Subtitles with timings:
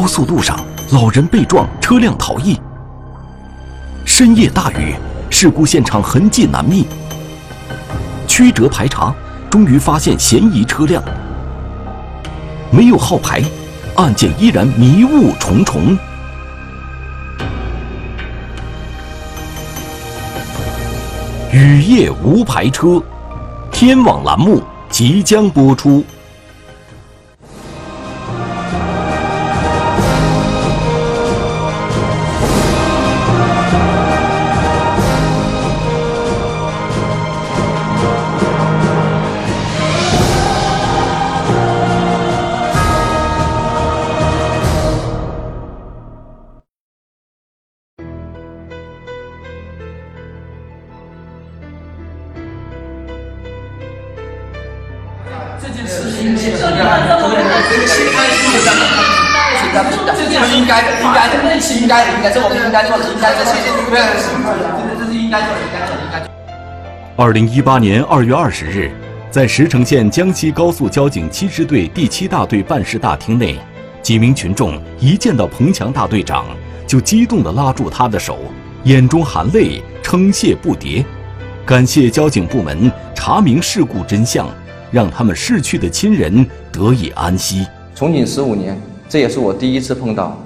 [0.00, 0.58] 高速路上，
[0.92, 2.58] 老人被撞，车辆逃逸。
[4.06, 4.94] 深夜大雨，
[5.28, 6.86] 事故现场痕迹难觅。
[8.26, 9.14] 曲折排查，
[9.50, 11.04] 终于发现嫌疑车辆，
[12.70, 13.42] 没有号牌，
[13.96, 15.94] 案件依然迷雾重重。
[21.52, 23.02] 雨夜无牌车，
[23.70, 26.02] 天网栏目即将播出。
[57.70, 64.50] 这个心态是这样的，这是应该的，应该的，是应该的，应该，这我们应该做的，应该的，谢谢各位的辛苦，
[64.98, 66.28] 这这是应该做的，应该做的，
[67.14, 68.90] 二零一八年二月二十日，
[69.30, 73.56] 在石城县江西高速交警七支队第七大队办事大厅内，
[74.02, 76.46] 几名群众一见到彭强大队长，
[76.88, 78.36] 就激动地拉住他的手，
[78.82, 81.04] 眼中含泪，称谢不迭，
[81.64, 84.48] 感谢交警部门查明事故真相。
[84.90, 87.66] 让他们逝去的亲人得以安息。
[87.94, 88.76] 从警十五年，
[89.08, 90.38] 这也是我第一次碰到，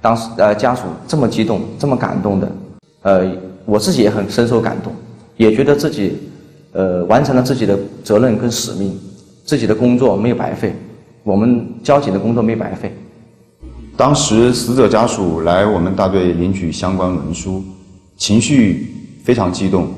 [0.00, 2.52] 当时呃家属这么激动、这么感动的，
[3.02, 3.32] 呃
[3.64, 4.92] 我自己也很深受感动，
[5.36, 6.18] 也觉得自己
[6.72, 8.98] 呃完成了自己的责任跟使命，
[9.44, 10.74] 自己的工作没有白费，
[11.22, 12.94] 我们交警的工作没白费。
[13.96, 17.62] 当时死者家属来我们大队领取相关文书，
[18.16, 19.88] 情绪非常激动，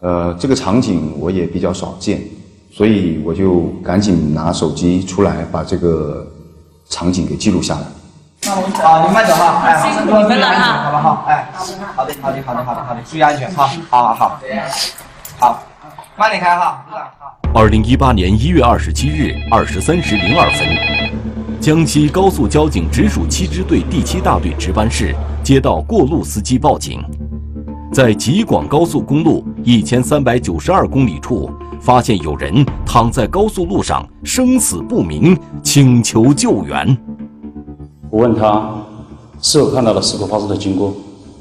[0.00, 2.20] 呃这个场景我也比较少见。
[2.74, 6.26] 所以我就赶紧拿手机出来，把这个
[6.88, 7.82] 场景给记录下来。
[8.44, 11.24] 那我们啊，你慢走哈，哎，好，注意安全，好不好？
[11.28, 11.48] 哎，
[11.94, 14.40] 好的，好的，好的，好的，好的，注意安全哈，好好好，
[15.38, 15.62] 好，
[16.16, 16.82] 慢点开哈，
[17.54, 20.66] 二零一八年一月二十七日二十三时零二分，
[21.60, 27.04] 江西高速交警直属七支队第七大队值班室接到过路司机报警，
[27.92, 31.50] 在吉广高速公路一千三百九十二公里处。
[31.82, 36.96] 发现有人躺在高速路上，生死不明，请求救援。
[38.08, 38.72] 我问他
[39.40, 40.94] 是否看到了事故发生的经过，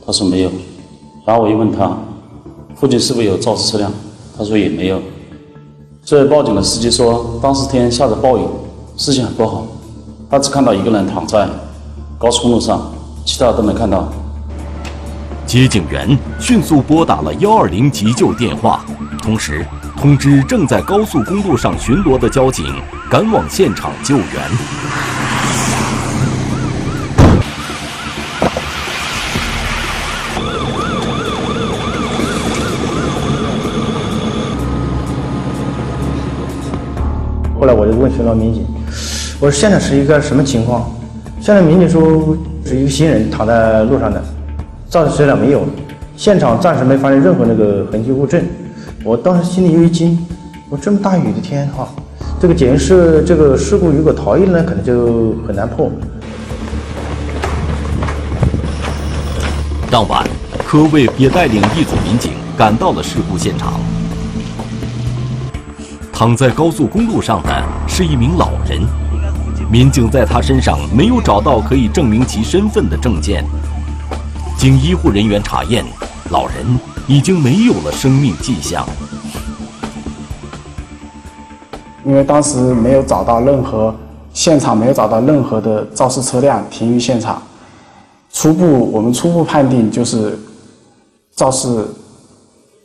[0.03, 0.49] 他说没有。
[1.27, 1.95] 然后我又问他
[2.73, 3.91] 附近是否有肇事车辆，
[4.35, 4.99] 他说也没有。
[6.03, 8.41] 这位报警的司机说，当时天下着暴雨，
[8.97, 9.67] 视线很不好，
[10.27, 11.47] 他只看到一个人躺在
[12.17, 12.91] 高速公路上，
[13.23, 14.11] 其他都没看到。
[15.45, 18.83] 接警员迅速拨打了幺二零急救电话，
[19.21, 19.63] 同时。
[20.01, 22.65] 通知正在高速公路上巡逻的交警
[23.07, 24.25] 赶往现场救援。
[37.59, 38.65] 后来我就问巡逻民警
[39.39, 40.91] ：“我说现在是一个什么情况？”
[41.39, 42.35] 现在民警说
[42.65, 44.19] 是一个行人躺在路上的，
[44.89, 45.63] 肇事车辆没有，
[46.17, 48.43] 现场暂时没发现任何那个痕迹物证。
[49.03, 50.17] 我当时心里又一惊，
[50.69, 51.89] 我这么大雨的天哈，
[52.39, 55.91] 这个检验室这个事故如果逃逸了，可能就很难破。
[59.89, 60.23] 当晚，
[60.67, 63.79] 柯卫也带领一组民警赶到了事故现场。
[66.13, 68.79] 躺在高速公路上的是一名老人，
[69.71, 73.43] 民警在他身上没有找到可以证明其身份的证件。
[74.59, 75.83] 经医护人员查验，
[76.29, 76.55] 老人。
[77.11, 78.87] 已经没有了生命迹象，
[82.05, 83.93] 因为当时没有找到任何
[84.33, 87.43] 现场，没有找到任何的肇事车辆停于现场。
[88.31, 90.39] 初步，我们初步判定就是
[91.35, 91.85] 肇事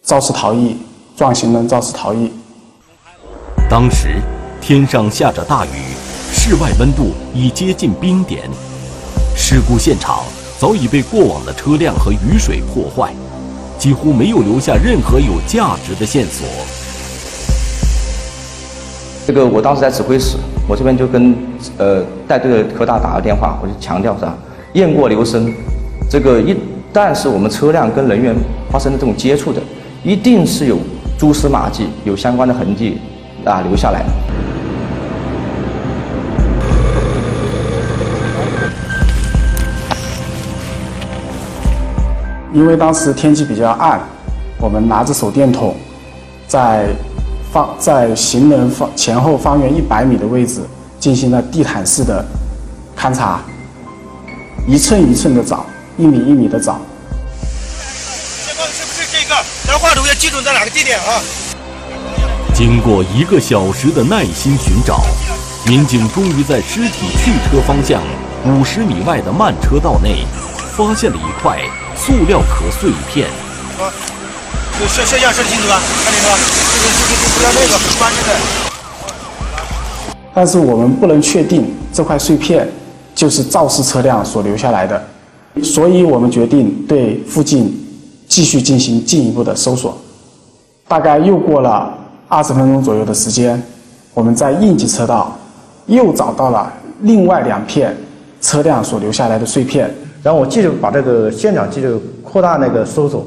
[0.02, 0.76] 肇事逃逸，
[1.16, 2.32] 撞行人肇事逃逸。
[3.70, 4.20] 当时
[4.60, 5.94] 天上下着大雨，
[6.32, 8.50] 室外温度已接近冰点，
[9.36, 10.24] 事故现场
[10.58, 13.14] 早已被过往的车辆和雨水破坏。
[13.78, 16.46] 几乎没有留下任何有价值的线索。
[19.26, 20.36] 这个我当时在指挥室，
[20.68, 21.36] 我这边就跟
[21.78, 24.36] 呃带队的科大打了电话，我就强调是吧，
[24.74, 25.52] 雁过留声。
[26.08, 26.54] 这个一
[26.94, 28.34] 旦是我们车辆跟人员
[28.70, 29.60] 发生的这种接触的，
[30.04, 30.78] 一定是有
[31.18, 32.98] 蛛丝马迹、有相关的痕迹
[33.44, 34.04] 啊留下来。
[42.56, 44.00] 因为当时天气比较暗，
[44.58, 45.76] 我们拿着手电筒，
[46.48, 46.88] 在
[47.52, 50.62] 方在行人方前后方圆一百米的位置
[50.98, 52.24] 进行了地毯式的
[52.98, 53.42] 勘查。
[54.66, 55.66] 一寸一寸的找，
[55.98, 56.80] 一米一米的找。
[58.46, 59.34] 这光是不是这个？
[59.66, 61.20] 咱画图要记住在哪个地点啊？
[62.54, 65.02] 经过一个小时的耐心寻找，
[65.66, 68.00] 民警终于在尸体去车方向
[68.46, 70.24] 五十米外的慢车道内，
[70.74, 71.60] 发现了一块
[72.06, 73.26] 塑料壳碎片。
[73.80, 73.90] 啊，
[74.86, 75.80] 摄摄像摄清楚吧？
[76.04, 76.38] 看清楚吧？
[76.72, 78.30] 这个这个这不要那个很关键的。
[80.32, 82.68] 但是我们不能确定这块碎片
[83.12, 85.04] 就是肇事车辆所留下来的，
[85.64, 87.76] 所以我们决定对附近
[88.28, 89.98] 继续进行进一步的搜索。
[90.86, 91.92] 大概又过了
[92.28, 93.60] 二十分钟左右的时间，
[94.14, 95.36] 我们在应急车道
[95.86, 97.96] 又找到了另外两片
[98.40, 99.92] 车辆所留下来的碎片。
[100.26, 101.86] 然后我继续把这个现场继续
[102.20, 103.24] 扩大那个搜索，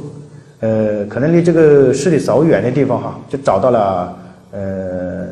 [0.60, 4.18] 呃，可能离这个尸体稍微远的地方哈，就找到了
[4.52, 5.28] 呃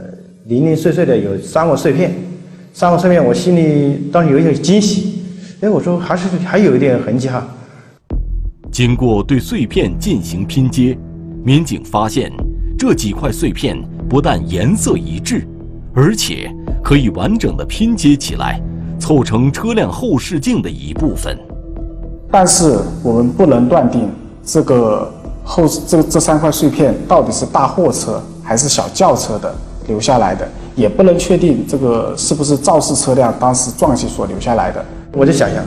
[0.45, 2.15] 零零碎碎的有三个碎片，
[2.73, 5.23] 三个碎片我心里当时有一些惊喜，
[5.59, 7.45] 哎，我说还是还有一点痕迹哈。
[8.71, 10.97] 经过对碎片进行拼接，
[11.43, 12.31] 民警发现
[12.79, 13.77] 这几块碎片
[14.07, 15.45] 不但颜色一致，
[15.93, 16.49] 而且
[16.81, 18.57] 可以完整的拼接起来，
[18.97, 21.37] 凑成车辆后视镜的一部分。
[22.29, 24.09] 但是我们不能断定
[24.43, 25.11] 这个
[25.43, 29.53] 后这这三块碎片到底是大货车还是小轿车的
[29.87, 34.83] 留下来的，也不能确定这个是不是肇事车辆当时撞击所留下来的。
[35.13, 35.63] 我就想想，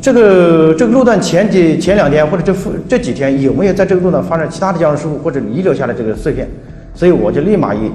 [0.00, 6.48] 这个这个路段前几前两天或者这附这几天有没有在这个路段发生其他的交通事故或者遗留下来这个碎片，
[6.94, 7.90] 所以我就立马一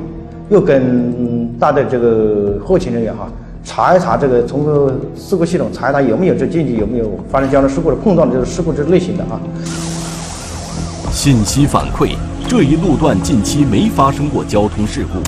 [0.50, 3.28] 又跟大队这个后勤人员哈
[3.68, 9.38] 查一查这个从这个事故系统查一查有没有这近期有没有发生交通事故的碰撞的这个事故这类型的啊。
[11.12, 12.16] 信息反馈，
[12.48, 15.20] 这一路段近期没发生过交通事故，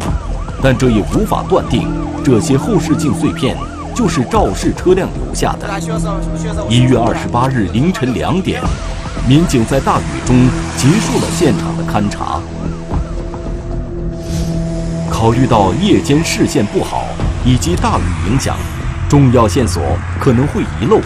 [0.63, 1.85] 但这也无法断定
[2.23, 3.57] 这些后视镜碎片
[3.93, 5.67] 就是肇事车辆留下的。
[6.69, 8.61] 一月二十八日凌晨两点，
[9.27, 10.47] 民警在大雨中
[10.77, 12.39] 结束了现场的勘查。
[15.11, 17.03] 考虑到夜间视线不好
[17.45, 18.55] 以及大雨影响，
[19.09, 19.81] 重要线索
[20.19, 20.99] 可能会遗漏。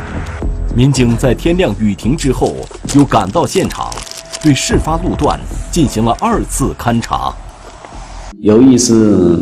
[0.75, 2.55] 民警在天亮雨停之后，
[2.95, 3.91] 又赶到现场，
[4.41, 5.39] 对事发路段
[5.71, 7.31] 进行了二次勘查。
[8.39, 9.37] 由于是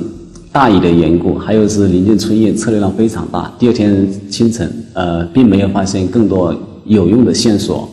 [0.51, 3.49] 大雨的缘故，还有是临近春夜，车流量非常大。
[3.57, 6.53] 第二天清晨，呃，并没有发现更多
[6.83, 7.89] 有用的线索。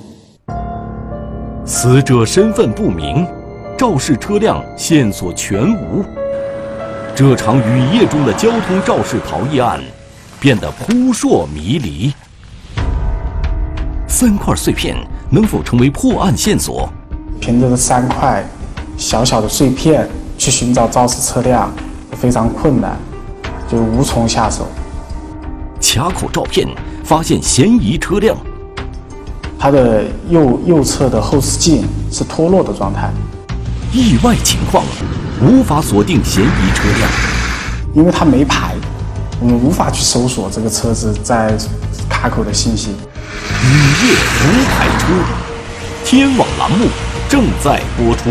[1.64, 3.24] 死者身份不明，
[3.78, 6.04] 肇事车辆线索全无。
[7.19, 9.81] 这场雨夜中的交通肇事逃逸案
[10.38, 12.15] 变得扑朔迷离。
[14.06, 14.97] 三块碎片
[15.29, 16.88] 能否成为破案线索？
[17.41, 18.49] 凭着这三块
[18.97, 21.73] 小小的碎片去寻找肇事车辆
[22.12, 22.97] 非常困难，
[23.69, 24.69] 就无从下手。
[25.82, 26.69] 卡口照片
[27.03, 28.37] 发现嫌疑车辆，
[29.59, 33.11] 它的右右侧的后视镜是脱落的状态。
[33.90, 34.85] 意外情况，
[35.40, 37.11] 无法锁定嫌疑车辆，
[37.94, 38.75] 因为它没牌，
[39.40, 41.56] 我们无法去搜索这个车子在
[42.06, 42.90] 卡口的信息。
[42.90, 43.73] 雨
[44.05, 44.14] 夜
[44.44, 45.06] 无牌车，
[46.05, 46.87] 天网栏目
[47.31, 48.29] 正在播出。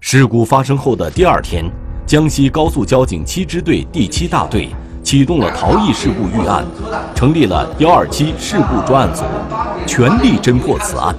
[0.00, 1.64] 事故发生后的第二天，
[2.04, 4.68] 江西高速交警七支队第七大队
[5.04, 6.64] 启动了逃逸事故预案，
[7.14, 9.22] 成立了幺二七事故专案组，
[9.86, 11.14] 全力侦破此案。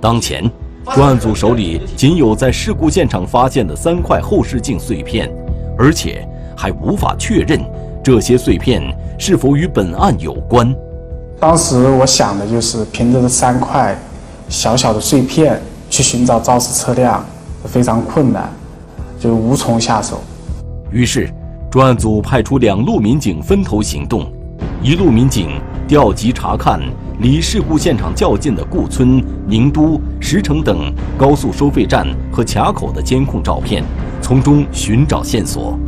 [0.00, 0.48] 当前，
[0.94, 5.30] 专案组手里仅有在事故现场发现的三块后视镜碎片，
[5.78, 6.26] 而且
[6.56, 7.60] 还无法确认
[8.02, 8.82] 这些碎片
[9.18, 10.74] 是否与本案有关。
[11.40, 13.98] 当时我想的就是凭着这三块
[14.48, 15.60] 小小的碎片
[15.90, 17.24] 去寻找肇事车辆，
[17.64, 18.48] 非常困难，
[19.18, 20.20] 就无从下手。
[20.90, 21.28] 于是，
[21.70, 24.30] 专案组派出两路民警分头行动，
[24.80, 26.80] 一路民警调集查看
[27.20, 33.84] 离事故现场较近的顾村、宁都、石城等高速收费站和卡口的监控照片，
[34.20, 35.78] 从中寻找线索。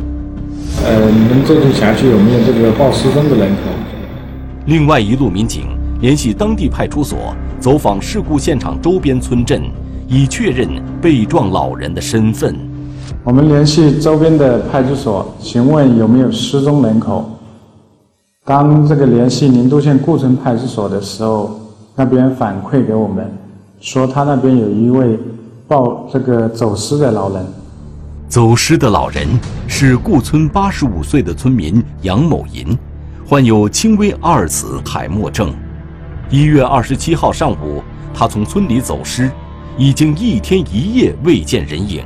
[0.85, 3.61] 呃，你们这处辖区有没有这个报失踪的人口？
[4.67, 5.63] 另外一路民警
[5.99, 9.61] 联系当地派出所，走访事故现场周边村镇，
[10.07, 10.69] 以确认
[11.01, 12.55] 被撞老人的身份。
[13.25, 17.35] 我们联系周边的派出所，询问有没有失踪人口。
[18.49, 21.59] 当这个联系宁都县顾村派出所的时候，
[21.95, 23.31] 那边反馈给我们
[23.79, 25.19] 说，他那边有一位
[25.67, 27.45] 报这个走失的老人。
[28.27, 29.27] 走失的老人
[29.67, 32.75] 是顾村八十五岁的村民杨某银，
[33.23, 35.53] 患有轻微阿尔茨海默症。
[36.31, 37.83] 一月二十七号上午，
[38.15, 39.29] 他从村里走失，
[39.77, 42.03] 已经一天一夜未见人影。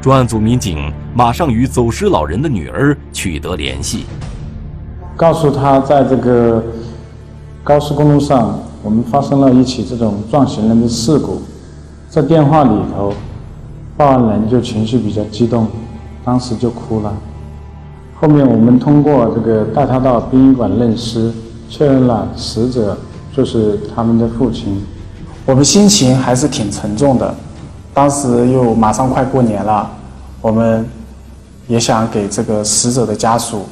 [0.00, 4.04] 专案组民警马上与走失老人的女儿取得联系。
[5.16, 6.62] 告诉他在这个
[7.62, 11.40] 高速公路上我们发生了一起这种撞行人的事故，
[12.08, 13.12] 在电话里头，
[13.96, 15.66] 报案人就情绪比较激动，
[16.24, 17.12] 当时就哭了。
[18.18, 21.32] 后面我们通过这个带他到殡仪馆认尸，
[21.68, 22.96] 确认了死者
[23.36, 24.84] 就是他们的父亲。
[25.44, 27.34] 我们心情还是挺沉重的，
[27.92, 29.90] 当时又马上快过年了，
[30.40, 30.84] 我们
[31.68, 33.62] 也想给这个死者的家属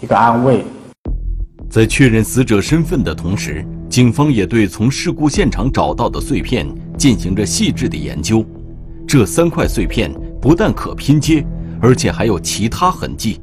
[0.00, 0.64] 一个安慰。
[1.70, 8.44] 在确认死者身份的同时，警方也对从事故现场找到的碎片进行着细致的研究。
[9.06, 11.44] 这三块碎片不但可拼接，
[11.80, 13.40] 而且还有其他痕迹。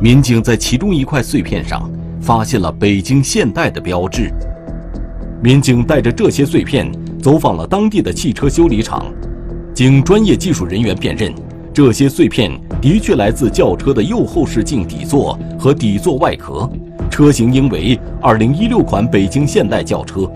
[0.00, 4.32] 民警在其中一块碎片上发现了北京现代的标志。
[5.42, 9.06] 民警带着这些碎片走访了当地的汽车修理厂，
[9.74, 11.32] 经专业技术人员辨认，
[11.74, 12.50] 这些碎片
[12.82, 16.68] 的确来自轿车的右后视镜底座和底座外壳。
[17.10, 20.30] 车型应为2016款北京现代轿车。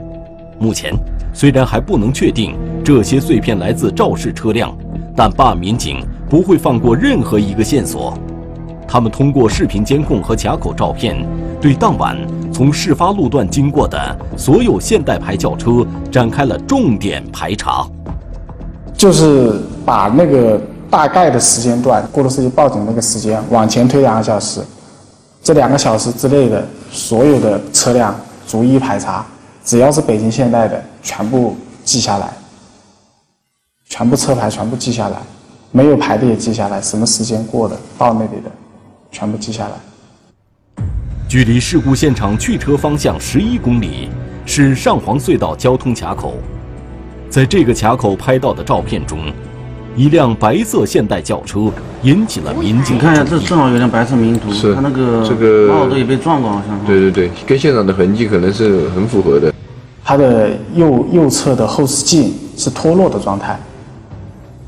[0.59, 0.95] 目前，
[1.35, 4.75] 虽然还不能确定这些碎片来自肇事车辆，
[5.15, 5.99] 但办案民警
[6.31, 8.17] 不会放过任何一个线索。
[8.89, 11.17] 他们通过视频监控和卡口照片，
[11.61, 12.17] 对当晚
[12.51, 17.87] 从事发路段经过的所有现代牌轿车展开了重点排查。
[18.95, 20.59] 就是把那个
[20.91, 24.61] 大概的时间段，过了司机报警那个时间往前推两个小时。
[25.43, 28.13] 这两个小时之内的所有的车辆
[28.49, 29.25] 逐一排查，
[29.65, 32.33] 只要是北京现代的，全部记下来，
[33.89, 35.17] 全部车牌全部记下来，
[35.71, 38.51] 没有牌的也记下来，什么时间过的，到那里的，
[39.13, 40.85] 全部记下来。
[41.29, 44.11] 距离事故现场去车方向十一公里
[44.45, 46.35] 是上黄隧道交通卡口，
[47.31, 49.33] 在这个卡口拍到的照片中。
[49.97, 51.73] 一辆白色现代轿车
[52.03, 52.97] 引起了民警。
[52.97, 56.79] 你看一下，这正好有辆白色名图，是它那个这个帽子也被撞过，好像。
[56.87, 59.53] 对对对，跟现场的痕迹可能是很符合的。
[60.05, 63.59] 它的右右侧的后视镜是脱落的状态。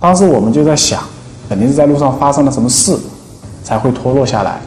[0.00, 1.02] 当时我们就在想，
[1.46, 2.96] 肯定是在路上发生了什么事，
[3.62, 4.58] 才会脱落下来。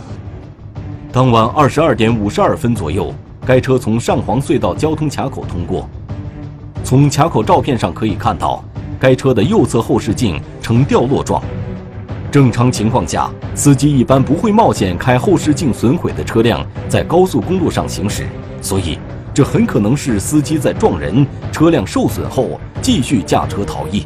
[1.12, 3.12] 当晚二十二点五十二分左右，
[3.46, 5.90] 该车从上黄隧道交通卡口通过。
[6.84, 8.64] 从卡口照片上可以看到。
[9.02, 11.42] 该车的右侧后视镜呈掉落状。
[12.32, 18.28] 正常情况下，司机一般不会冒险开后视镜损毁的车辆在高速公路上行驶，
[18.62, 19.00] 所以
[19.34, 24.06] 这很可能是司机在撞人、车辆受损后继续驾车逃逸。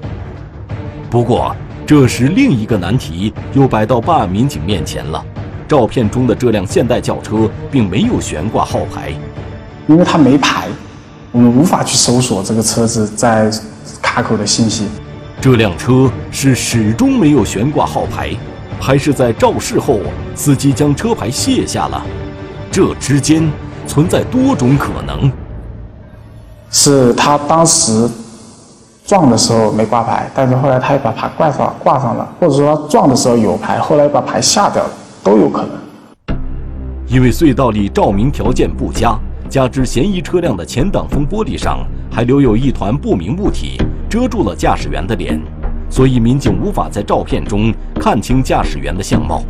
[1.09, 1.53] 不过，
[1.85, 5.23] 这时另一个难题又摆到办案民警面前了：
[5.67, 9.13] 照片中的这辆现代轿车并没有悬挂号牌，
[9.87, 10.69] 因为它没牌，
[11.33, 13.51] 我们无法去搜索这个车子在。
[14.15, 14.87] 卡口的信息，
[15.41, 18.31] 这辆车是始终没有悬挂号牌，
[18.79, 19.99] 还是在肇事后
[20.33, 22.01] 司机将车牌卸下了？
[22.71, 23.51] 这之间
[23.85, 25.29] 存在多种可能。
[26.71, 28.09] 是他当时
[29.05, 34.89] 撞的时候没挂牌，但是后来他又把牌挂上挂上了，或者说他撞的时候有牌，后来把牌下掉了，
[35.25, 36.37] 都有可能。
[37.05, 39.19] 因为隧道里照明条件不佳，
[39.49, 43.77] 加之嫌疑车辆的前挡风玻璃上还留有一团不明物体。
[44.15, 45.37] 遮住了驾驶员的脸，
[45.89, 47.69] 所以民警无法在照片中
[47.99, 49.43] 看清驾驶员的相貌。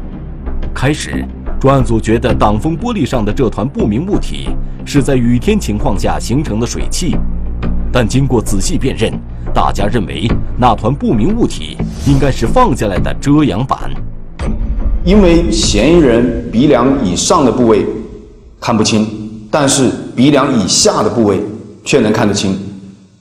[0.73, 1.23] 开始，
[1.59, 4.49] 专案组觉得挡风玻璃上的这团不明物体
[4.83, 7.15] 是在雨天情况下形成的水汽，
[7.91, 9.13] 但经过仔细辨认，
[9.53, 13.91] 大家认为那团不明物体应该是放下来的遮阳板。
[15.03, 17.85] 因为嫌疑人鼻梁以上的部位
[18.59, 19.05] 看不清，
[19.51, 21.39] 但是鼻梁以下的部位
[21.83, 22.57] 却能看得清。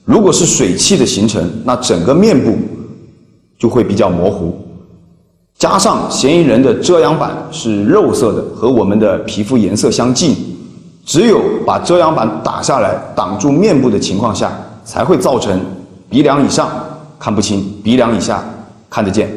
[0.04, 2.58] 如果是水汽的形成，那整个面部
[3.58, 4.54] 就会比较模糊。
[5.56, 10.36] 加上嫌疑人的遮阳板是肉色的，和我们的皮肤颜色相近，
[11.06, 14.52] 只有把遮阳板打下来挡住面部的情况下，
[14.84, 15.58] 才会造成
[16.10, 16.68] 鼻梁以上
[17.18, 18.44] 看不清，鼻梁以下
[18.90, 19.30] 看得见。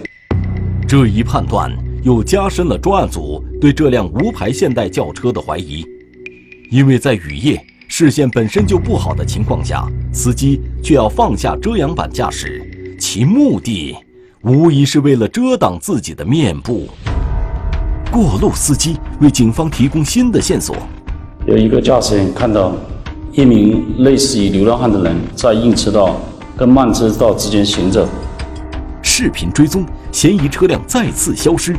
[0.86, 1.72] 这一判断
[2.04, 5.86] 又加深了专案组对这辆无牌现代轿车的怀疑，
[6.72, 7.58] 因为在雨夜。
[8.00, 12.62] 视线本身就不好的情况下，司机却要放下遮阳板驾驶，
[13.00, 13.98] 其目的
[14.44, 16.88] 无疑是为了遮挡自己的面部。
[18.12, 20.76] 过路司机为警方提供新的线索：
[21.48, 22.76] 有一个驾驶员看到
[23.32, 26.18] 一名类似于流浪汉的人在硬车道
[26.56, 28.08] 跟慢车道之间行走。
[29.02, 31.76] 视频追踪，嫌疑车辆再次消失。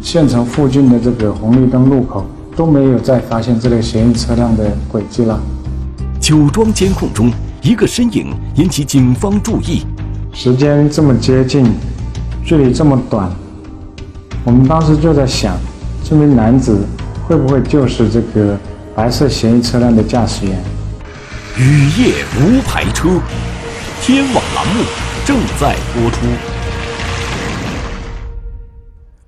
[0.00, 2.26] 县城附近的这个红绿灯路口。
[2.56, 5.40] 都没有再发现这类嫌疑车辆的轨迹了。
[6.20, 7.30] 酒庄监控中，
[7.62, 9.82] 一个身影引起警方注意。
[10.32, 11.66] 时间这么接近，
[12.44, 13.30] 距离这么短，
[14.44, 15.56] 我们当时就在想，
[16.02, 16.86] 这名男子
[17.26, 18.58] 会不会就是这个
[18.94, 20.58] 白色嫌疑车辆的驾驶员？
[21.56, 23.08] 雨夜无牌车，
[24.00, 24.82] 天网栏目
[25.24, 26.53] 正在播出。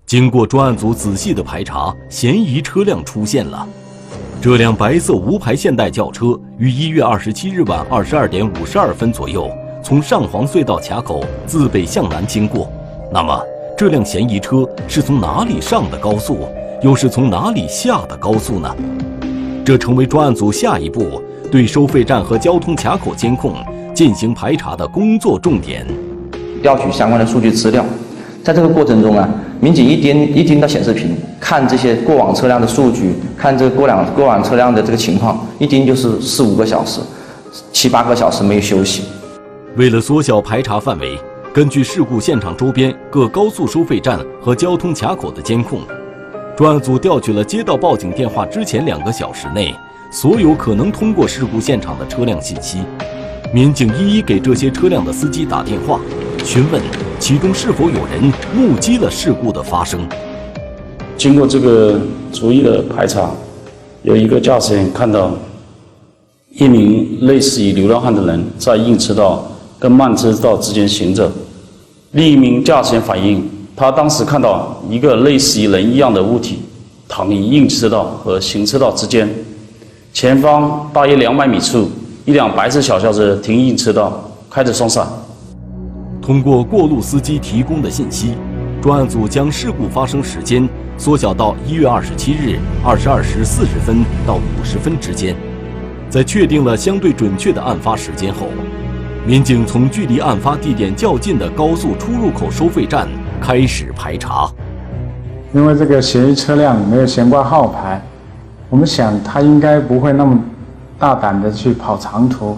[0.07, 3.67] 经过专案组仔细的排查，嫌疑车辆出现了。
[4.41, 9.51] 这辆白色无牌现代轿车于一月二十七日晚二十二点五十二分左右
[9.83, 12.71] 从上黄隧道卡口自北向南经过。
[13.13, 13.43] 那么，
[13.77, 16.47] 这辆嫌疑车是从哪里上的高速，
[16.83, 18.77] 又是从哪里下的高速呢？
[19.65, 21.21] 这成为专案组下一步
[21.51, 23.57] 对收费站和交通卡口监控
[23.93, 25.85] 进行排查的工作重点。
[26.63, 27.85] 调取相关的数据资料，
[28.47, 29.29] 在这个过程中啊。
[29.59, 37.01] 民警一盯一盯到显示屏，看这些过往车辆的数据，看这个过两过往车辆的这个情况，一盯就是四五个小时，
[37.73, 39.03] 七八个小时没有休息。
[39.77, 41.19] 为了缩小排查范围，
[41.53, 45.81] 根据事故现场周边各高速收费站和交通卡口的监控，
[46.57, 49.75] 专案组调取了接到报警电话之前两个小时内
[50.13, 52.81] 所有可能通过事故现场的车辆信息。
[53.57, 55.99] 民警一一给这些车辆的司机打电话，
[56.45, 56.79] 询问
[57.19, 60.07] 其中是否有人目击了事故的发生。
[61.17, 61.99] 经过这个
[62.31, 63.31] 逐一的排查，
[64.03, 65.31] 有一个驾驶员看到
[66.51, 71.33] 一名类似于流浪汉的人在硬车道跟慢车道之间行走。
[72.11, 73.43] 另一名驾驶员反映，
[73.75, 76.59] 他当时看到一个类似于人一样的物体
[77.09, 79.27] 躺于硬车道和行车道之间，
[80.13, 81.89] 前方大约两百米处。
[82.27, 85.07] 一辆白色小轿车停硬车道，开着双闪。
[86.21, 88.35] 通过过路司机提供的信息，
[88.83, 90.69] 专案组将事故发生时间
[90.99, 95.37] 缩小到一月二十七日二十二时四十分到五十分之间。
[96.11, 98.49] 在确定了相对准确的案发时间后，
[99.25, 103.07] 民警从距离案发地点较近的高速出入口收费站
[103.41, 104.51] 开始排查。
[105.55, 108.05] 因为这个嫌疑车辆没有悬挂号牌，
[108.69, 110.37] 我们想他应该不会那么。
[110.99, 112.57] 大胆的去跑长途，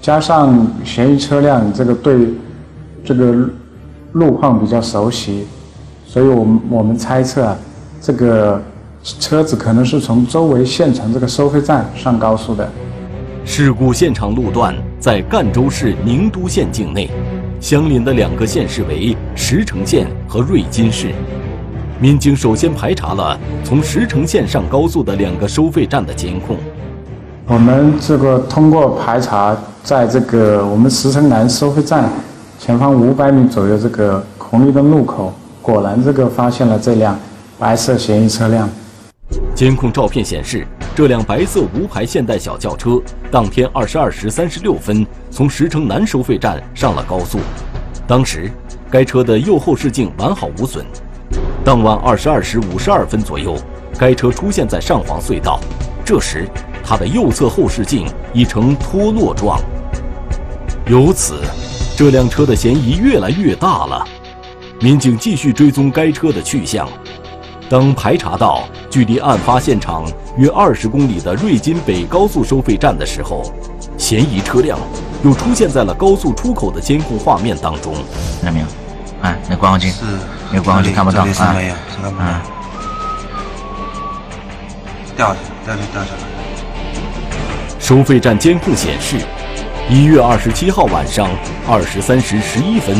[0.00, 2.34] 加上嫌疑车辆这个对
[3.04, 3.48] 这个
[4.12, 5.46] 路况比较熟悉，
[6.04, 7.56] 所以我们我们猜测啊，
[8.00, 8.60] 这个
[9.02, 12.68] 车子可能是从周围县城这个收费站上高速的。
[13.44, 17.08] 事故现场路段在赣州市宁都县境内，
[17.60, 21.12] 相邻的两个县市为石城县和瑞金市。
[22.00, 26.56] 民警首先排查了从石城县上高速的两个收费站的监控。
[27.48, 32.10] 我们这个通过排查，在这个我们石城南收费站
[32.58, 35.32] 前方五百米左右这个红绿灯路口，
[35.62, 37.16] 果然这个发现了这辆
[37.56, 38.68] 白色嫌疑车辆。
[39.54, 47.38] 监控照片显示，这辆白色无牌现代小轿车当天二十二时三十六分从石城南收费站上了高速，
[48.08, 48.50] 当时
[48.90, 50.84] 该车的右后视镜完好无损。
[51.64, 53.56] 当晚二十二时五十二分左右，
[53.96, 55.60] 该车出现在上黄隧道，
[56.04, 56.44] 这时。
[56.88, 59.58] 它的右侧后视镜已呈脱落状，
[60.86, 61.40] 由此，
[61.96, 64.06] 这辆车的嫌疑越来越大了。
[64.80, 66.88] 民警继续追踪该车的去向，
[67.68, 70.04] 当排查到距离案发现场
[70.36, 73.42] 约二十公里的瑞金北高速收费站的时候，
[73.98, 74.78] 嫌疑车辆
[75.24, 77.94] 又出现在了高速出口的监控画面当中。
[78.40, 78.66] 看到没有？
[79.22, 79.92] 哎，那观光镜，
[80.52, 81.26] 没有观光镜看不到啊。
[81.26, 82.40] 嗯。
[85.16, 86.35] 掉下来，掉下来，掉下来。
[87.88, 89.14] 收费站监控显示，
[89.88, 91.28] 一月二十七号晚上
[91.68, 92.92] 二十三时十一分，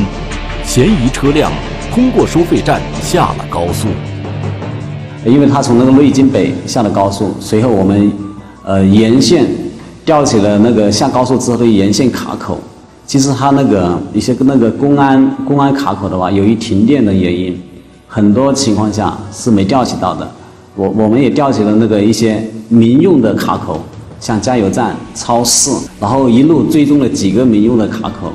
[0.65, 1.51] 嫌疑车辆
[1.93, 3.89] 通过收费站下了高速。
[5.25, 8.13] 因为他从那个瑞金北下了高速，随后我们
[8.63, 9.45] 呃沿线
[10.05, 12.61] 调取了那个下高速之后的沿线卡口。
[13.09, 17.61] 其实他那个一些那个公安公安卡口的话，由于停电的原因，
[18.07, 20.31] 很多情况下是没调取到的。
[20.77, 23.85] 我我们也调取了那个一些民用的卡口。
[24.19, 28.33] 像加油站、超市，然后一路追踪了几个民用的卡口，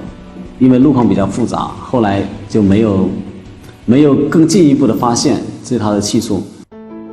[0.59, 3.09] 因为路况比较复杂，后来就没有
[3.85, 6.43] 没有更进一步的发现这它的去处。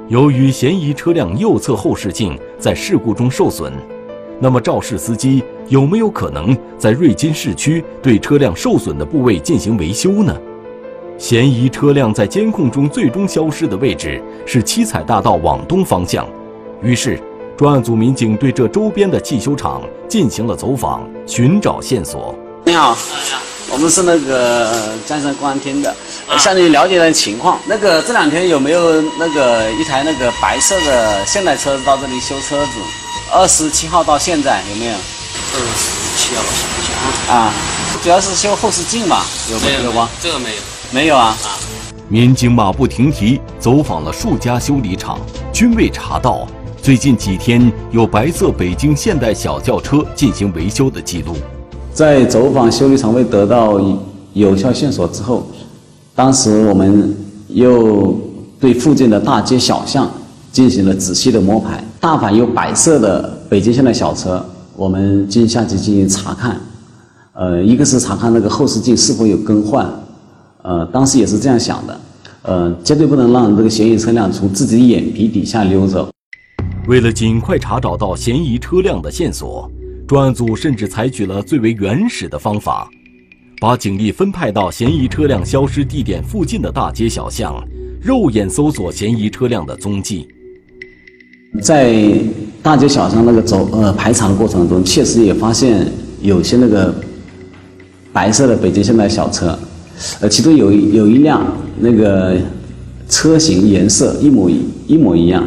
[0.09, 3.73] 由于嫌疑车辆右侧后视镜在事故中受损，
[4.39, 10.35] 那么肇事司机有没有可能在瑞金市区对车辆受损的部位进行维修呢？
[11.17, 16.27] 嫌疑车辆在监控中最终消失的位置是七彩大道往东方向，
[16.83, 17.19] 于是。
[17.59, 22.33] 专案组民警对这周边的汽修厂进行了走访，寻找线索。
[22.65, 22.97] 你好，
[23.69, 25.93] 我们是那个江山公安厅的，
[26.39, 27.59] 向你了解点情况。
[27.67, 32.73] 那个这两天有没有那个一台那个白色的现代车到这里修车子？
[33.33, 34.93] 二十七号到现在有没有？
[34.93, 37.53] 二十七号到现在啊，
[38.05, 39.27] 主要是修后视镜吧？
[39.51, 40.09] 有没有吗？
[40.23, 41.37] 这个没有，没有啊。
[42.07, 45.19] 民警马不停蹄走访了数家修理厂。
[45.53, 46.47] 均未查到
[46.81, 51.35] 最近几天有白色北京现代小轿车进行维修的记录。
[51.93, 53.81] 在走访修理厂未得到
[54.33, 55.47] 有效线索之后，
[56.15, 57.15] 当时我们
[57.49, 58.19] 又
[58.59, 60.11] 对附近的大街小巷
[60.51, 61.83] 进行了仔细的摸排。
[62.01, 64.43] 大凡有白色的北京现代小车，
[64.77, 66.59] 我们进下级进行查看。
[67.35, 69.89] 呃，一个是查看那个后视镜是否有更换，
[70.63, 72.01] 呃，当时也是这样想的，
[72.43, 76.09] 呃，绝对不能让这个嫌疑车辆从自己眼皮底下溜走。
[76.89, 79.71] 为了尽快查找到嫌疑车辆的线索，
[80.07, 82.89] 专案组甚至采取了最为原始的方法，
[83.61, 87.63] 把警力分派到嫌疑车辆消失地点附近的大街小巷，
[88.01, 90.27] 肉眼搜索嫌疑车辆的踪迹。
[91.61, 92.19] 在
[92.63, 95.87] 大街小巷那个走呃排查的过程中，确实也发现
[96.23, 96.95] 有些那个。
[98.11, 99.57] 白色的北京现代小车，
[100.21, 101.47] 呃，其中有有一辆
[101.79, 102.37] 那个
[103.09, 105.47] 车型颜色一模一一模一样。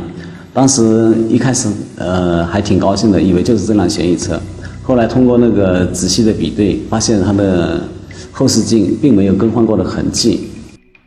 [0.54, 4.40] 当时一开始呃还挺高兴的，以为就是这辆嫌疑车。
[4.84, 7.82] 后来通过那个仔细的比对，发现它的
[8.32, 10.50] 后视镜并没有更换过的痕迹。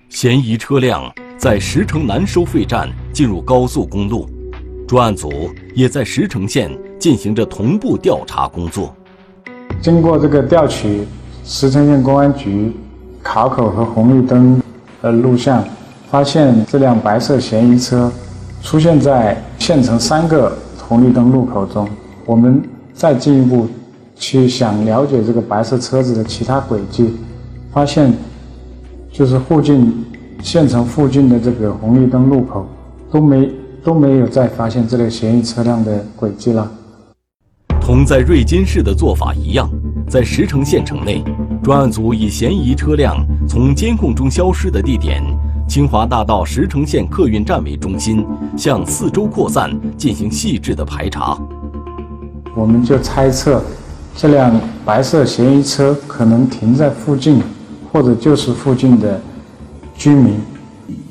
[0.09, 4.27] 嫌疑车辆在石城南收费站进入高速公路，
[4.87, 5.31] 专案组
[5.75, 8.95] 也在石城县进行着同步调查工作。
[9.83, 11.07] 经过这个调取。
[11.47, 12.73] 石城县公安局
[13.23, 14.59] 卡口和红绿灯
[15.03, 15.63] 的录像，
[16.11, 18.11] 发现这辆白色嫌疑车
[18.65, 20.57] 出现在县城三个
[20.89, 21.87] 红绿灯路口中。
[22.25, 22.63] 我们
[22.95, 23.69] 再进一步
[24.17, 27.15] 去想了解这个白色车子的其他轨迹，
[27.71, 28.11] 发现
[29.13, 30.03] 就是附近
[30.43, 32.67] 县城附近的这个红绿灯路口
[33.13, 33.51] 都没
[33.85, 36.69] 都没有再发现这类嫌疑车辆的轨迹了。
[37.83, 39.71] 同在瑞金市的做法一样。
[40.09, 41.25] 在石城县城内，
[41.63, 43.17] 专案组以嫌疑车辆
[43.49, 45.23] 从监控中消失的地点
[45.67, 48.25] 清华大道石城县客运站为中心，
[48.57, 51.37] 向四周扩散进行细致的排查。
[52.55, 53.63] 我们就猜测，
[54.15, 57.43] 这辆白色嫌疑车可能停在附近，
[57.93, 59.21] 或者就是附近的
[59.97, 60.35] 居民。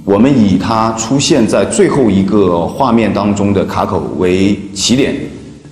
[0.06, 5.16] 我们以它出现在最后一个画面当中的卡口为起点。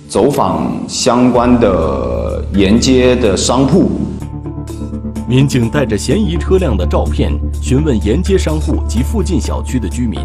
[0.08, 3.90] 走访相关的沿街的商铺，
[5.28, 7.32] 民警带着嫌疑车辆的照片
[7.62, 10.20] 询问沿街商户及附近小区的居民，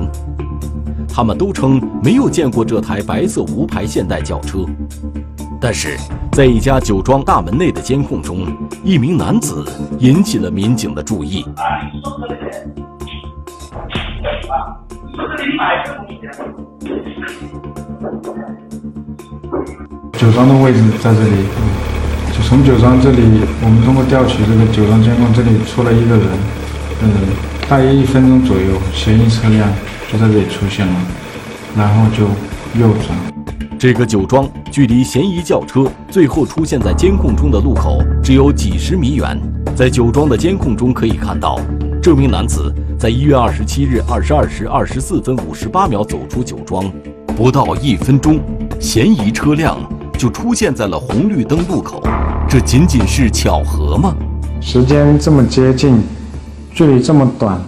[1.08, 4.66] 他们都称没有见过这台白色无牌现代轿车。
[5.62, 5.98] 但是
[6.34, 8.46] 在一家酒庄大门内的监控中，
[8.84, 9.66] 一名男子
[10.00, 11.46] 引起了民警的注意。
[20.14, 21.46] 酒庄的位置在这里，
[22.44, 23.22] 从酒庄这里，
[23.62, 26.26] 我们通过调取这个酒庄监控，这里出了一个人，
[27.04, 27.12] 嗯，
[27.68, 29.70] 大约一分钟左右，嫌疑车辆
[30.10, 30.96] 就在这里出现了，
[31.76, 32.24] 然后就
[32.80, 33.18] 右转。
[33.78, 39.38] 这个酒庄距离嫌疑轿车最后出现在监控中的路口只有几十米远，
[39.76, 41.60] 在酒庄的监控中可以看到，
[42.02, 46.90] 这名男子在一月二十七日二十二时二十四分五十八秒走出酒庄，
[47.36, 48.40] 不到一分钟，
[48.80, 49.78] 嫌疑车辆。
[50.18, 52.02] 就出现在了红绿灯路口，
[52.50, 54.16] 这仅仅是巧合吗？
[54.60, 56.02] 时间这么接近，
[56.74, 57.62] 距离这么短，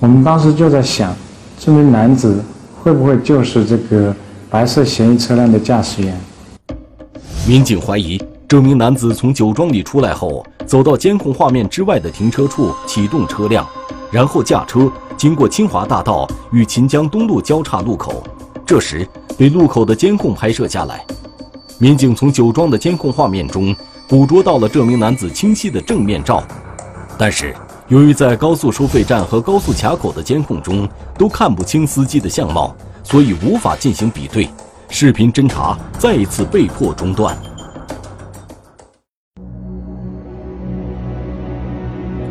[0.00, 1.14] 我们当时就在想，
[1.58, 2.42] 这名男子
[2.82, 4.16] 会不会就是这个
[4.48, 6.18] 白色嫌疑车辆的驾驶员？
[7.46, 13.68] 民警怀疑，这名男子从酒庄里出来后，走到监控画面之外的停车处启动车辆，
[14.10, 18.24] 然后驾车经过清华大道与秦江东路交叉路口，
[18.64, 21.04] 这时被路口的监控拍摄下来。
[21.78, 23.74] 民警从酒庄的监控画面中
[24.08, 26.42] 捕捉到了这名男子清晰的正面照，
[27.18, 27.54] 但是
[27.88, 34.48] 由于在高速收费站和高速卡口的监控中都看不清司机的相貌，所以无法进行比对，
[34.88, 37.36] 视频侦查再一次被迫中断。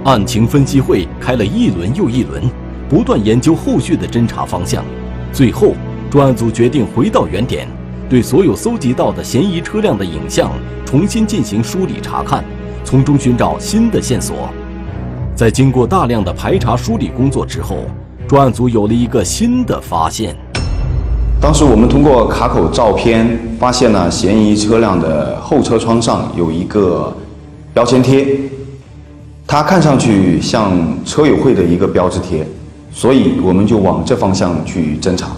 [0.05, 2.43] 案情分析会开了一轮又一轮，
[2.87, 4.85] 不断研究后续的侦查方向，
[5.33, 5.73] 最后
[6.09, 7.67] 专案组决定回到原点。
[8.13, 10.51] 对所有搜集到的嫌疑车辆的影像
[10.85, 12.45] 重新进行梳理查看，
[12.83, 14.51] 从中寻找新的线索。
[15.33, 17.77] 在经过大量的排查梳理工作之后，
[18.27, 20.35] 专案组有了一个新的发现。
[21.41, 27.11] 当时我们通过卡口照片发现了嫌疑车辆的后车窗上有一个
[27.73, 28.27] 标签贴，
[29.47, 30.71] 它看上去像
[31.03, 32.47] 车友会的一个标志贴，
[32.91, 35.31] 所以我们就往这方向去侦查。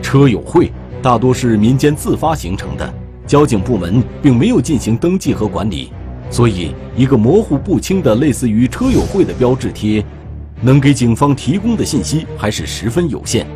[0.00, 0.70] 车友会。
[1.00, 2.92] 大多是民间自发形成的
[3.26, 5.92] 交警部门并没有进行登记和管理
[6.30, 10.04] 所以一个模糊不清的类似于车友会的标志贴
[10.60, 13.46] 能给警方提供的信息还是十分有限。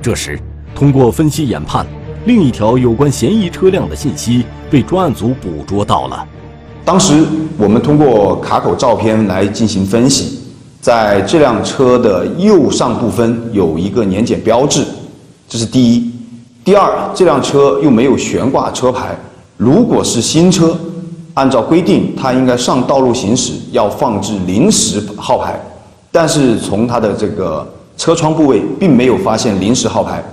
[0.00, 0.38] 这时
[0.74, 1.84] 通过分析研判
[2.24, 6.26] 另一条有关嫌疑车辆的信息被专案组捕捉到了。
[6.84, 7.24] 当时
[7.56, 10.37] 我们通过卡口照片来进行分析
[10.88, 14.82] 在这辆车的右上部分有一个年检标志，
[15.46, 16.10] 这是第一。
[16.64, 19.14] 第二，这辆车又没有悬挂车牌，
[19.58, 20.74] 如果是新车，
[21.34, 25.60] 按照规定它应该上道路行驶要放置临时号牌，
[26.10, 30.24] 但是从它的这个车窗部位并没有发现临时号牌，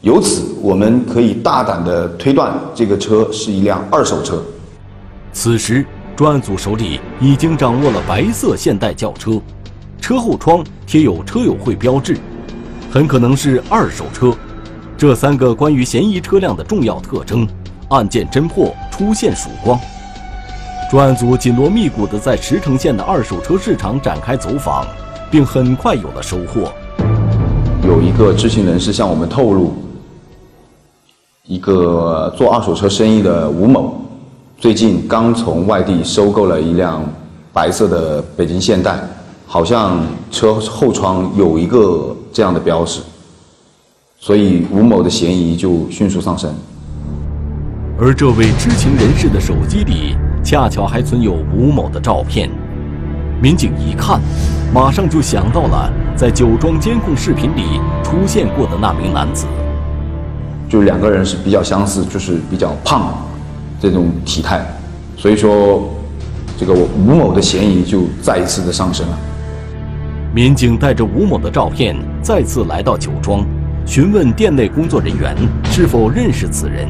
[0.00, 4.42] 由此我们可以大胆的推断这个车是一辆二手车。
[5.34, 5.84] 此时，
[6.16, 9.32] 专案组手里已经掌握了白色现代轿车，
[10.00, 12.16] 车后窗贴有车友会标志，
[12.90, 14.34] 很可能是二手车。
[14.96, 17.46] 这三个关于嫌疑车辆的重要特征，
[17.90, 19.78] 案件侦破出现曙光。
[20.90, 24.84] 专案组紧锣密鼓地在石城县的二手车市场展开走访，
[25.30, 26.72] 并很快有了收获。
[27.86, 29.72] 有一个知情人士向我们透露，
[31.46, 34.02] 一个做二手车生意的吴某，
[34.58, 37.02] 最近刚从外地收购了一辆
[37.52, 38.98] 白色的北京现代，
[39.52, 39.98] 好像
[40.30, 43.00] 车后窗有一个这样的标识。
[44.20, 46.54] 所以吴某的嫌疑就迅速上升，
[47.98, 52.48] 而这位知情人士的手机里恰巧还存有吴某的照片。
[53.42, 54.20] 民警一看，
[54.72, 59.46] 马上就想到了在酒庄监控视频里出现过的那名男子。
[60.68, 63.12] 就两个人是比较相似，就是比较胖，
[63.80, 64.64] 这种体态，
[65.16, 65.90] 所以说
[66.56, 69.18] 这个吴某的嫌疑就再一次的上升了。
[70.32, 73.44] 民警带着吴某的照片再次来到酒庄。
[73.84, 76.86] 询问店内工作人员是否认识此人。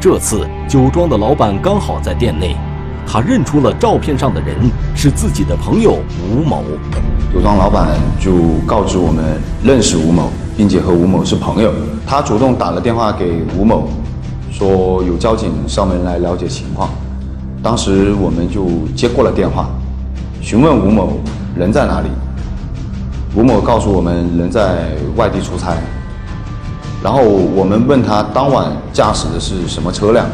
[0.00, 2.56] 这次酒庄的老板刚好在店内，
[3.06, 4.56] 他认出了照片上的人
[4.96, 5.98] 是自己的朋友
[6.32, 6.64] 吴某。
[7.32, 8.32] 酒庄老板就
[8.66, 9.24] 告知我们
[9.62, 11.72] 认识吴某，并且和吴某是朋友。
[12.04, 13.88] 他主动打了电话给吴某，
[14.50, 16.90] 说有交警上门来了解情况。
[17.62, 18.66] 当时我们就
[18.96, 19.68] 接过了电话，
[20.40, 21.20] 询问吴某
[21.56, 22.08] 人在哪里。
[23.34, 25.76] 吴某告诉我们人在外地出差。
[27.02, 30.26] 然后我们问他当晚驾驶的是什么车辆，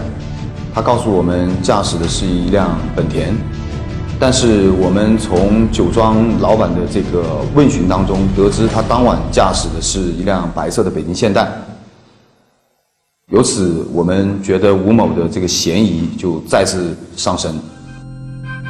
[0.75, 3.35] 他告诉我们驾驶的是一辆本田，
[4.19, 7.23] 但是我们从酒庄老板的这个
[7.55, 11.47] 问询当中得知，他当晚驾驶的是一辆白色的北京现代。
[13.31, 17.59] 由此，我们觉得吴某的这个嫌疑就再次上升。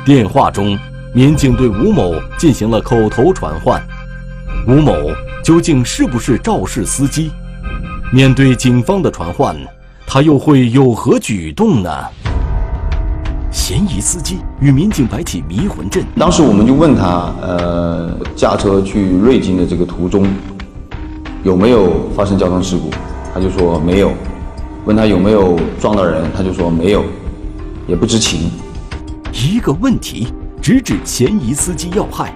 [0.04, 0.76] 电话中，
[1.14, 3.80] 民警对吴某进行了口头传唤，
[4.66, 4.94] 吴某
[5.42, 7.30] 究竟是不是肇事司机？
[8.10, 9.54] 面对警方的传唤，
[10.06, 11.90] 他又会有何举动呢？
[13.50, 16.02] 嫌疑司机与民警摆起迷魂阵。
[16.18, 20.26] 当时我们就问他，呃，驾车去瑞金的这个途中，
[21.42, 22.90] 有没有发生交通事故？
[23.34, 24.12] 他就说没有。
[24.86, 26.24] 问他有没有撞到人？
[26.34, 27.04] 他就说没有，
[27.86, 28.50] 也不知情。
[29.30, 30.28] 一个问题
[30.62, 32.34] 直指嫌疑司机要害：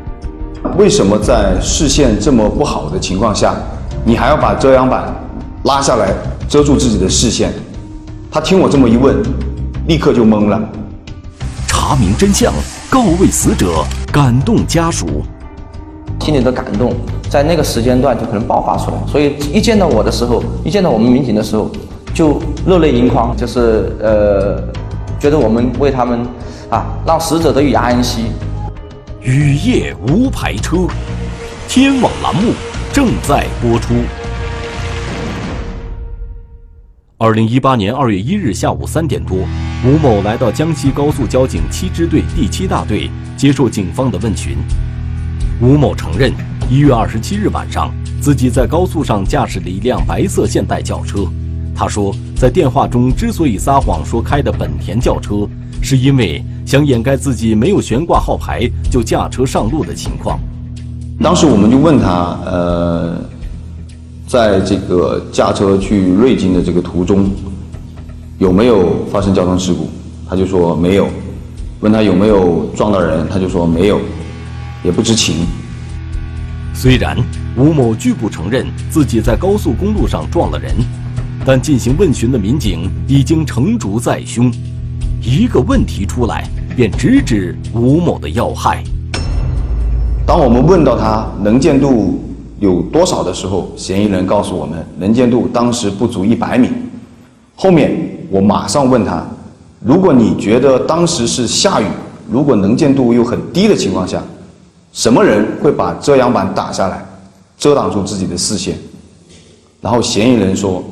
[0.76, 3.54] 为什么在视线这么不好的情况下，
[4.04, 5.14] 你还要把遮阳板？
[5.64, 6.14] 拉下来
[6.48, 7.52] 遮住自己的视线，
[8.30, 9.16] 他听我这么一问，
[9.86, 10.58] 立刻就懵了。
[11.66, 12.52] 查明真相，
[12.88, 15.06] 告慰死者，感动家属，
[16.20, 16.94] 心里的感动
[17.28, 18.96] 在那个时间段就可能爆发出来。
[19.06, 21.68] 所以一见到我的时候，一见到我们民警的时候，
[22.14, 24.62] 就热泪盈眶，就是呃，
[25.18, 26.20] 觉得我们为他们
[26.70, 28.26] 啊，让死者得以安息。
[29.20, 30.86] 雨夜无牌车，
[31.68, 32.52] 天网栏目
[32.92, 33.94] 正在播出。
[37.16, 39.38] 二零一八年二月一日下午三点多，
[39.84, 44.56] 吴某来到江西高速交警七支队第七大队接受警方的问询。
[45.60, 46.32] 吴某承认，
[46.70, 51.26] 一月二十七日晚上，自己在高速上驾驶了一辆白色现代轿车。
[51.74, 55.48] 他说，在电话中之所以撒谎说开的本田轿车，
[55.82, 60.38] 是因为想掩盖自己没有悬挂号牌就驾车上路的情况。
[61.22, 63.16] 当时我们就问他，呃。
[64.26, 67.30] 在这个驾车去瑞金的这个途中，
[68.36, 69.88] 有没有发生交通事故？
[70.28, 71.08] 他就说没有。
[71.80, 73.26] 问他有没有撞到人？
[73.30, 73.98] 他就说没有，
[74.84, 75.46] 也不知情。
[76.74, 77.16] 虽然
[77.56, 80.74] 吴某拒不承认自己在高速公路上撞了人，
[81.42, 84.52] 但进行问询的民警已经成竹在胸。
[85.22, 88.82] 一个问题出来，便直指吴某的要害。
[90.26, 92.24] 当我们问到他能见度。
[92.60, 96.68] 有多少的时候，嫌疑人告诉我们能见度当时不足一百米。
[97.54, 97.96] 后面
[98.30, 99.24] 我马上问他，
[99.78, 101.86] 如果你觉得当时是下雨，
[102.28, 104.20] 如果能见度又很低的情况下，
[104.92, 107.06] 什么人会把遮阳板打下来，
[107.56, 108.76] 遮挡住自己的视线？
[109.80, 110.82] 然后嫌疑人说，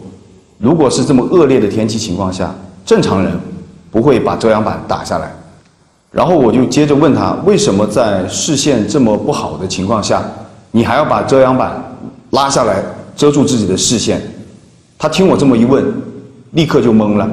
[0.58, 3.32] 如果是这么恶劣的天气情况下，正常人
[3.96, 5.32] 不会把遮阳板打下来。
[6.12, 10.22] 然后我就接着问他，为什么在视线这么不好的情况下，
[10.70, 11.82] 你还要把遮阳板
[12.32, 12.82] 拉下来
[13.16, 14.20] 遮住自己的视线？
[14.98, 15.82] 他听我这么一问，
[16.50, 17.26] 立刻就懵了。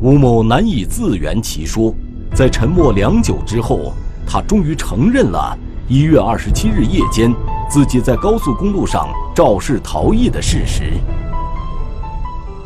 [0.00, 1.94] 吴某难以自圆其说，
[2.34, 3.92] 在沉默良久之后，
[4.26, 5.56] 他终于承认了
[5.86, 7.32] 一月二十七日夜间
[7.70, 9.06] 自己在高速公路上
[9.36, 10.94] 肇事逃逸的事实。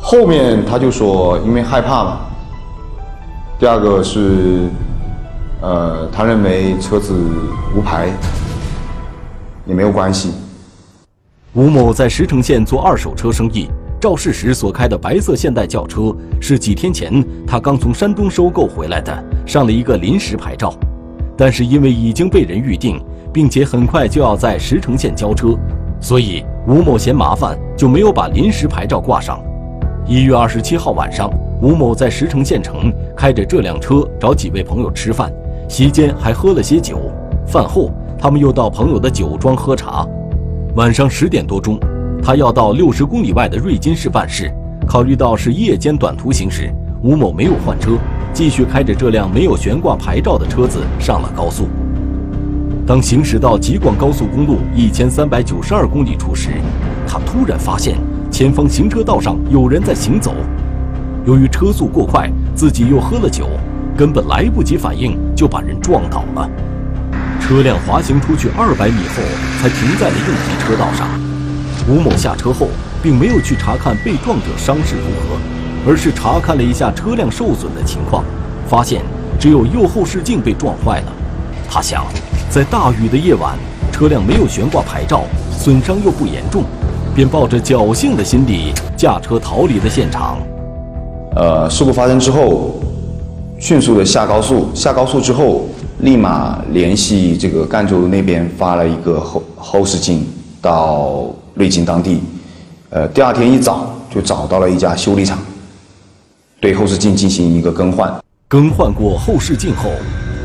[0.01, 2.21] 后面他就说，因为害怕嘛。
[3.59, 4.69] 第二个是，
[5.63, 7.15] 呃，他认为车子
[7.75, 8.11] 无牌，
[9.65, 10.35] 也没有关系。
[11.55, 20.75] 吴某在石城县做二手车生意，肇事时所开的白色现代轿车是几天前他刚从山东收购回来的，上了一个临时牌照。
[21.35, 25.59] 但是因为已经被人预定，并且很快就要在石城县交车，
[25.99, 29.43] 所以吴某嫌麻烦，就没有把临时牌照挂上。
[30.07, 31.31] 一月二十七号晚上。
[31.61, 35.33] 吴某在石城县城开着这辆车找几位朋友吃饭，
[35.69, 37.11] 席间还喝了些酒。
[37.47, 40.07] 饭后，他们又到朋友的酒庄喝茶。
[40.75, 41.81] 晚上十点多钟，
[42.23, 44.53] 他要到六十公里外的瑞金市办事。
[44.87, 46.71] 考虑到是夜间短途行驶，
[47.03, 47.93] 吴某没有换车，
[48.35, 51.67] 继续开着这辆没有悬挂牌照的车子上了高速。
[52.87, 56.51] 当行驶到吉广高速公路一千三百九十二公里处时，
[57.09, 57.97] 他突然发现
[58.31, 60.35] 前方行车道上有人在行走。
[61.27, 63.49] 由于车速过快，自己又喝了酒，
[63.97, 66.49] 根本来不及反应，就把人撞倒了。
[67.41, 69.21] 车辆滑行出去二百米后，
[69.61, 71.09] 才停在了应急车道上。
[71.89, 72.69] 吴某下车后，
[73.03, 78.23] 并没有去查看被撞者伤势如何，而是查看了一下车辆受损的情况，
[78.69, 79.03] 发现
[79.37, 81.13] 只有右后视镜被撞坏了。
[81.69, 82.05] 他想，
[82.49, 83.59] 在大雨的夜晚，
[83.91, 86.63] 车辆没有悬挂牌照，损伤又不严重，
[87.17, 90.39] 便抱着侥幸的心理驾车逃离了现场。
[91.37, 92.81] 呃，事故发生之后，
[93.59, 95.67] 迅速的下高速，下高速之后，
[95.99, 100.27] 立马联系这个赣州那边发了一个后后视镜
[100.63, 102.23] 到瑞金当地。
[102.89, 105.39] 呃，第二天一早就找到了一家修理厂，
[106.59, 108.11] 对后视镜进行一个更换。
[108.49, 109.91] 更换过后视镜后，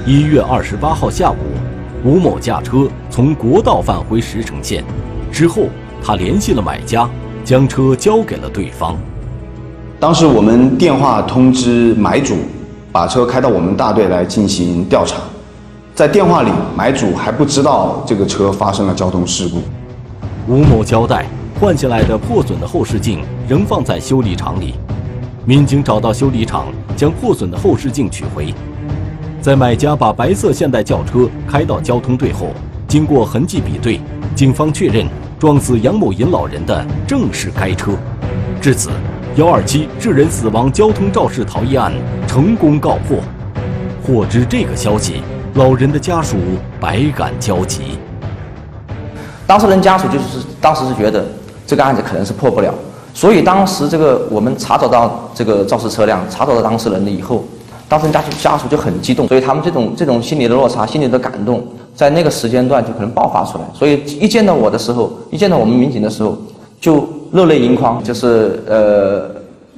[0.06, 1.38] 一月二十八号下午，
[2.04, 4.84] 吴某驾车从国道返回石城县，
[5.32, 5.68] 之后
[6.04, 7.10] 他联系了买家，
[7.46, 8.98] 将车交给了对方。
[10.02, 12.38] 当时我们电话通知买主，
[12.92, 15.18] 把车开到我们大队来进行调查。
[15.94, 19.62] 在电话里，买主还不知道这个车发生了交通事故。
[20.52, 21.28] 吴某交代，
[21.60, 24.74] 换下来的破损的后视镜仍放在修理厂里。
[25.46, 26.66] 民警找到修理厂，
[26.98, 28.52] 将破损的后视镜取回。
[29.40, 32.48] 在买家把白色现代轿车开到交通队后，
[32.88, 34.02] 经过痕迹比对，
[34.34, 35.06] 警方确认
[35.38, 37.92] 撞死杨某银老人的正是该车。
[38.60, 38.90] 至此。
[39.38, 41.94] 幺二七致人死亡交通肇事逃逸案
[42.28, 43.18] 成功告破。
[44.04, 45.22] 获知这个消息，
[45.54, 46.36] 老人的家属
[46.82, 47.98] 百感交集。
[49.48, 51.24] 当事人家属就是当时是觉得
[51.66, 52.74] 这个案子可能是破不了，
[53.14, 57.46] 所以当时这个我们查找到这个肇事车辆，查找到当事人了以后，
[57.88, 61.66] 当事人家属家属就很激动，所以他们这种这种心理的落差、心理的感动，
[61.96, 63.64] 在那个时间段就可能爆发出来。
[63.74, 66.38] 所以一见到我的时候，一见到我们民警的时候，
[66.82, 67.08] 就。
[67.34, 69.34] 热泪盈眶，就是呃，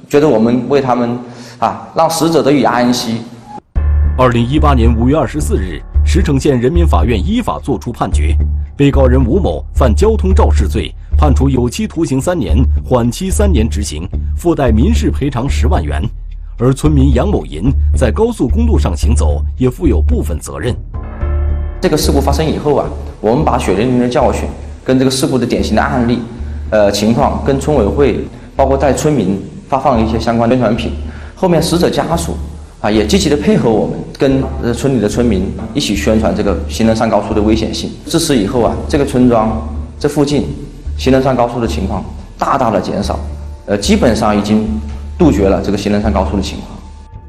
[0.08, 1.16] 觉得我们为他们
[1.60, 3.18] 啊，让死者得以安息。
[4.18, 8.36] 二零一八年五月二十四日，石城县人民法院依法作出判决，
[8.76, 14.02] 被告人吴某犯交通肇事罪，判处有期徒刑三年，缓期三年执行，
[14.36, 16.02] 附带民事赔偿十万元。
[16.58, 20.74] 而村民杨某银在高速公路上行走，也负有部分责任。
[21.80, 22.88] 这个事故发生以后啊，
[23.20, 24.48] 我们把血淋淋的教训
[24.84, 26.18] 跟这个事故的典型的案例。
[26.70, 30.92] 呃，情况跟村委会，包括带村民发放一些相关宣传品。
[31.34, 32.36] 后面死者家属
[32.80, 37.90] 啊，也积极的配合我们，跟呃村里的村民一起宣传这个行人上高速的危险性。
[38.06, 39.60] 自此以后啊，这个村庄
[39.98, 40.46] 这附近
[40.96, 42.04] 行人上高速的情况
[42.38, 43.18] 大大的减少，
[43.66, 44.66] 呃，基本上已经
[45.18, 46.70] 杜绝了这个行人上高速的情况。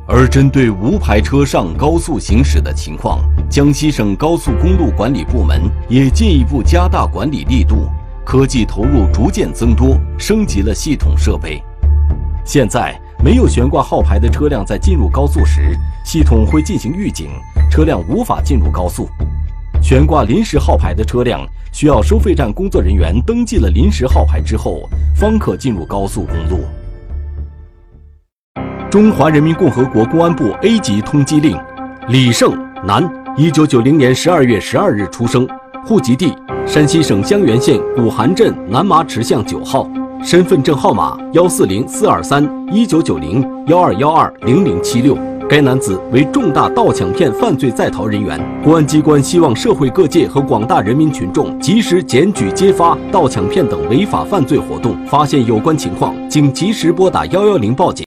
[0.08, 3.20] 而针对无牌车上高速行驶的情况，
[3.50, 7.88] 江西省高速公路管理部门也进一步加大管理力度。
[8.26, 11.64] 科技投入逐渐增多，升级了系统设备。
[12.44, 17.30] 现在，没有悬挂号牌的车辆在进入高速时，系统会进行预警，
[17.70, 19.08] 车辆无法进入高速。
[19.82, 26.66] 悬挂临时号牌的车辆，需要收费站工作人员登记了临时号牌之后，方可进入高速公路。
[28.90, 31.56] 中华人民共和国公安部 A 级通缉令：
[32.08, 33.08] 李胜，男，
[33.38, 35.48] 一九九零年十二月十二日出生。
[35.88, 39.88] 户籍地山西省襄垣县古韩镇南麻池巷九号，
[40.24, 45.16] 身份证号码幺四零四二三一九九零幺二幺二零零七六。
[45.48, 58.04] 该男子为重大盗抢骗犯罪在逃人员，公安机关希望社会各界和广大人民群众及时检举揭发盗抢骗等违法犯罪活动，发现有关情况，请及时拨打幺幺零报警。